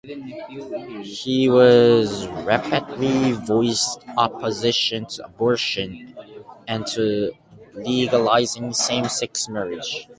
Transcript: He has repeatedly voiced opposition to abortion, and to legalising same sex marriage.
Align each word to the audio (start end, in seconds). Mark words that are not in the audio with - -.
He 1.03 1.45
has 1.45 2.27
repeatedly 2.43 3.33
voiced 3.33 3.99
opposition 4.17 5.05
to 5.05 5.25
abortion, 5.27 6.15
and 6.67 6.87
to 6.87 7.33
legalising 7.75 8.73
same 8.73 9.07
sex 9.09 9.47
marriage. 9.47 10.07